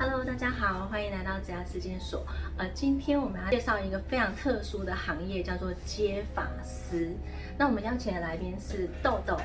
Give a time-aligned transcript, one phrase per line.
[0.00, 2.24] Hello，大家好，欢迎来到子牙时间所。
[2.56, 7.12] 呃，今天我们要介绍一个非常特殊的行业，叫做接发师。
[7.58, 9.36] 那我们邀请的来宾是豆豆。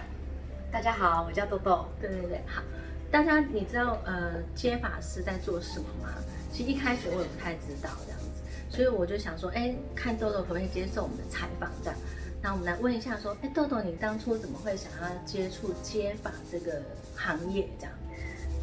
[0.72, 1.88] 大家好，我叫豆豆。
[2.00, 2.62] 对对对，好。
[3.10, 6.14] 大家你知道呃接发师在做什么吗？
[6.52, 12.00] 其实一开始我也不太知道这样子，所以我就想说，哎，看豆豆可不可以接受我们的采访这样。
[12.44, 16.80] 那我们来问一下，说，哎，豆豆，你当初怎么会想要接触接发这个
[17.16, 17.94] 行业这样？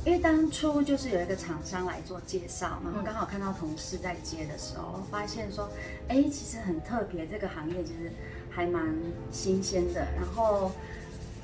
[0.04, 5.68] 因为当初就是有一个厂商来做介绍，然后刚好看到同事在接的时候，发现说，
[6.08, 8.10] 哎，其实很特别，这个行业其实
[8.50, 8.96] 还蛮
[9.30, 10.00] 新鲜的。
[10.16, 10.72] 然后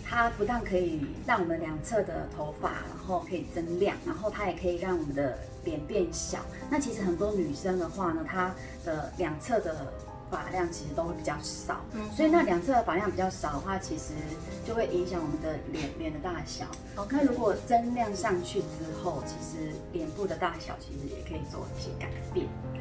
[0.03, 6.39] 它不但可以让我们两侧的头发，然后可以增亮，然后它也可以让我们的脸变小。
[6.71, 8.55] 那其实很多女生的话呢，她
[8.87, 9.93] 的两侧的
[10.31, 14.13] 发量其实都会比较少，嗯所以那两侧的发量比较少的话，其实
[14.67, 16.67] 就会影响我们的脸脸的大小。
[17.11, 18.67] 那如果增量上去之
[19.03, 22.47] 后，其实脸部的大小其实也可以做一些改变。
[22.73, 22.81] OK，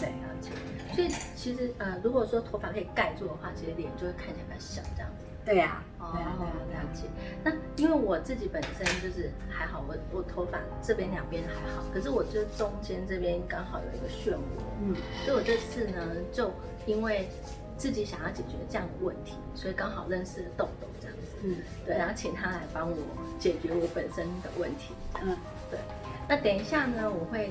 [0.00, 0.50] 对，了解。
[0.94, 5.24] 所以其实呃，如果说头发可以盖住的话，其实脸就会看起来比较小，这样子。
[5.44, 6.55] 对呀，对啊，对呀，了
[6.92, 7.04] 解。
[7.44, 14.40] 那因为我自己本身就是还好，我我头发这边两边还好，可是我就中间这边刚好有一个漩涡，
[14.82, 16.52] 嗯，所以我这次呢，就
[16.86, 17.28] 因为
[17.76, 22.96] 自己想要解决这样的问题，所以刚好认识了豆豆这样子，嗯，对，然后请他来帮我
[23.38, 25.36] 解决我本身的问题，嗯，
[25.70, 25.78] 对。
[26.28, 27.50] 那等一下呢，我会。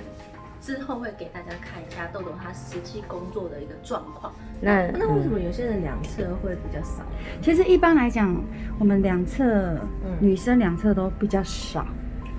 [0.66, 4.34] 之后会给大家看一下豆豆他实际工作的一个状况。
[4.60, 7.04] 那那为什么有些人两侧会比较少？
[7.40, 8.36] 其实一般来讲，
[8.80, 9.78] 我们两侧
[10.20, 11.82] 女生两侧都比较少。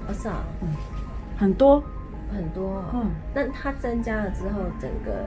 [0.08, 0.66] 哦，少，嗯，
[1.38, 1.80] 很多
[2.34, 2.82] 很多。
[2.92, 5.24] 嗯，那它增加了之后，整个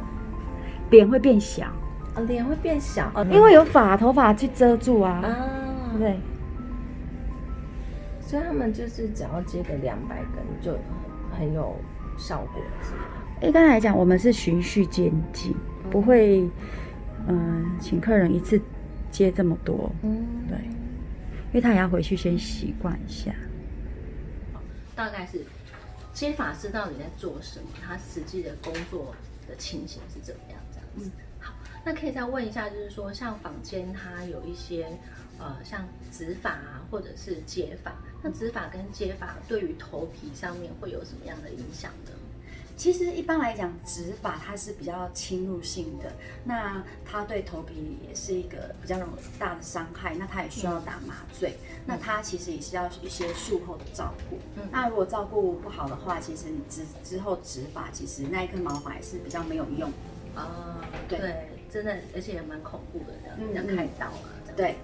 [0.90, 1.68] 脸会变小。
[2.16, 5.22] 啊，脸会变小，因为有发头发去遮住啊。
[5.24, 6.20] 啊，对。
[8.20, 10.78] 所以他们就是只要接个两百根就
[11.38, 11.78] 很有。
[12.20, 12.62] 效果？
[13.42, 15.56] 一般来讲，我们是循序渐进，
[15.90, 16.48] 不会，
[17.28, 18.62] 嗯，请客人一次
[19.10, 19.90] 接这么多。
[20.04, 23.34] 嗯，对，因为他也要回去先习惯一下。
[24.94, 25.46] 大概是
[26.14, 27.68] 接法师到底在做什么？
[27.82, 29.16] 他实际的工作
[29.48, 30.60] 的情形是怎么样？
[30.74, 31.10] 这样子。
[31.40, 31.54] 好，
[31.84, 34.88] 那可以再问一下，就是说，像坊间它有一些。
[35.42, 42.12] 呃，像植发啊，或者是接发，那植发跟接发对于头皮上面会有什么样的影响呢？
[42.76, 46.12] 其实一般来讲，植发它是比较侵入性的，
[46.44, 49.00] 那它对头皮也是一个比较
[49.40, 54.38] 大的伤害，那它也需要打麻醉，那它其实也是要一些术后的照顾。
[54.70, 59.90] 那如果照顾不好的话，其实你之之后植发，其实那一根毛发还是比较没有用。
[60.36, 64.30] 啊，对，真的，而且也蛮恐怖的，这样要开刀啊。
[64.56, 64.76] 对。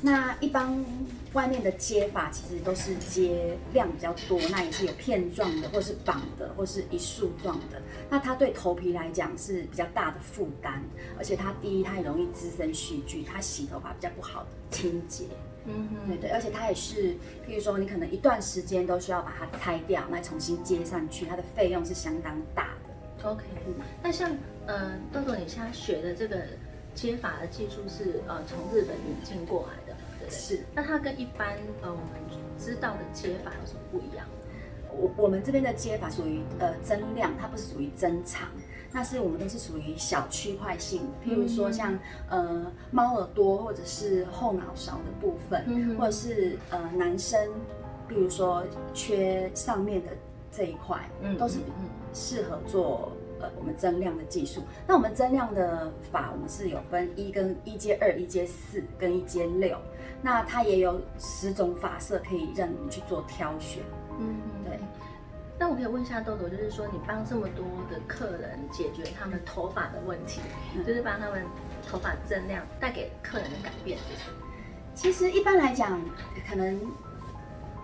[0.00, 0.84] 那一般
[1.32, 7.82] 外面的接法其实都是接量比较多，那也是有片状的，或是绑的，或是一束状的。
[8.08, 10.80] 那它对头皮来讲是比较大的负担，
[11.16, 15.24] 而且它第一它也容易滋生细菌，它洗头发比较不好清洁。
[15.64, 22.87] 嗯哼，对对，而且它也是，譬如说你可能一段时间都需要把它拆掉，那重新接上去，它的费用是相当大的。
[23.24, 23.44] OK，
[24.02, 24.30] 那像
[24.66, 26.36] 呃豆豆你现在学的这个
[26.94, 29.96] 接法的技术是呃从日本引进过来的。
[30.20, 32.04] 对是，那它跟一般呃我们
[32.58, 34.26] 知道的接法有什么不一样？
[34.90, 38.48] 我我们这边的接法属于呃增量，它不是属于增长，
[38.90, 41.96] 那是我们都是属于小区块性，譬如说像
[42.28, 47.48] 呃猫耳朵或者是后脑勺的部分，或者是呃男生，
[48.08, 48.64] 比如说
[48.94, 50.10] 缺上面的
[50.50, 51.58] 这一块，嗯都是
[52.12, 53.12] 适合做。
[53.40, 59.78] 呃，我们增量的技术，那我们增量的法，我们是有分一跟一阶二、一阶四跟一阶六，
[60.20, 63.80] 那它也有十种发色可以让你们去做挑选。
[64.18, 64.76] 嗯，对。
[65.56, 70.40] 那我可以问一下豆豆，就是说你帮这么多的客人解决他们头发的问题，
[70.84, 71.44] 就是帮他们
[71.88, 74.00] 头发增量带给客人的改变？
[74.96, 76.02] 其实一般来讲，
[76.50, 76.76] 可能。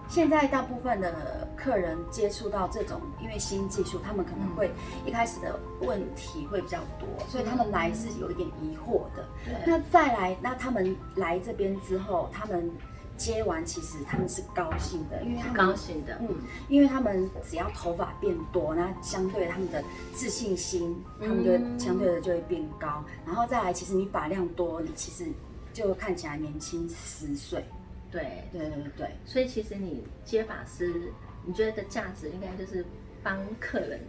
[0.07, 4.71] 现在大部分的客人接触到这种，因为新技术，他们可能会
[5.07, 9.27] 一开始的问题会比较多，所以他们来是有一点疑惑的。
[9.67, 12.71] 那再来，那他们来这边之后，他们
[13.17, 16.29] 接完其实他们是高兴的，因为他们高兴的，嗯，
[16.69, 21.53] 因为他们只要头发变多，那相对他们的自信心，他们就
[21.83, 23.03] 相对的就会变高。
[23.25, 25.33] 然后再来，其实你发量多，你其实
[25.73, 27.65] 就看起来年轻十岁。
[28.11, 28.45] 对。
[28.53, 31.11] 对对对，所以其实你接发师，
[31.47, 32.85] 你觉得的价值应该就是
[33.23, 34.01] 帮客人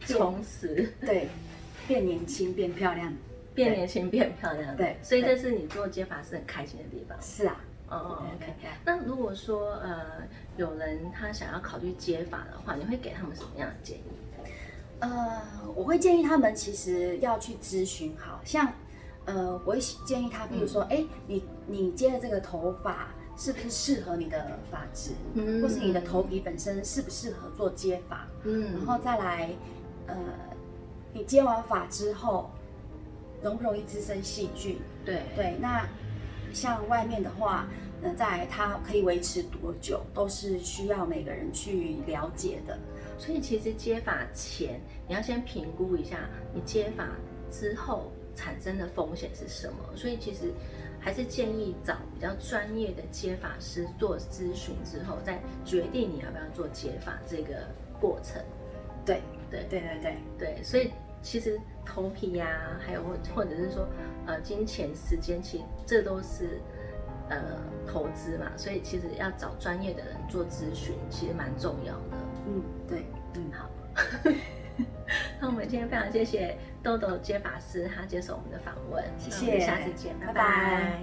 [0.00, 1.28] 重拾，对，
[1.86, 3.12] 变年轻变漂亮，
[3.54, 7.16] 变年轻变漂亮，对，所以这是你做接发是很开心的地方。
[7.20, 8.54] 是啊，哦，OK。
[8.84, 10.22] 那如果说呃
[10.56, 14.02] 有人他想要考虑接发的话，你会给他们什么样的建议？
[15.00, 15.42] 呃，
[15.76, 18.72] 我会建议他们其实要去咨询，好像
[19.26, 29.48] 呃，我会建议他，比如说，哎，你你接的这个头发是不是适合你的发质，嗯，或是你的头皮本身适不适合做接发，嗯，然后再来，
[30.08, 30.16] 呃，
[31.14, 32.50] 你接完发之后
[33.42, 34.78] 容不容易滋生细菌？
[35.04, 35.88] 对对，那
[36.52, 37.66] 像外面的话。
[38.00, 42.78] 那在它可以维持多久，都是需要每个人去了解的。
[43.18, 47.08] 所以其实接发前，你要先评估一下你接发
[47.50, 49.78] 之后产生的风险是什么。
[49.96, 50.52] 所以其实
[51.08, 57.66] 还是建议找比较专业的接发师做咨询之后，再决定你要不要做接发这个
[57.98, 58.42] 过程。
[59.06, 60.90] 对对对对对对，所以
[61.22, 63.88] 其实头皮呀，还有或或者是说
[64.26, 66.60] 呃金钱、时间，其实这都是。
[67.30, 72.16] 呃，投资嘛，所以其实要找专业的人做咨询，其实蛮重要的。
[72.46, 73.04] 嗯，对，
[73.34, 73.68] 嗯，好。
[75.40, 79.04] 那我们今天非常谢谢豆豆接法师，他接受我们的访问。
[79.18, 81.00] 谢谢，下次见，拜拜。